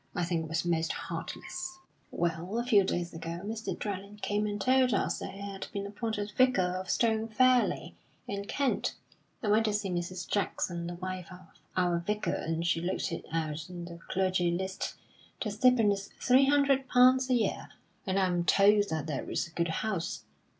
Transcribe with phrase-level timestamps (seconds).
[0.15, 1.77] I think it was most heartless.
[2.09, 3.77] "Well, a few days ago, Mr.
[3.77, 7.93] Dryland came and told us that he had been appointed vicar of Stone Fairley,
[8.27, 8.95] in Kent.
[9.43, 10.27] I went to see Mrs.
[10.27, 11.41] Jackson, the wife of
[11.77, 14.95] our Vicar, and she looked it out in the clergy list.
[15.39, 17.69] The stipend is £300 a year,
[18.07, 20.23] and I am told that there is a good house.